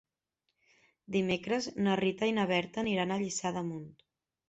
[1.17, 3.91] Dimecres na Rita i na Berta aniran a Lliçà d'Amunt.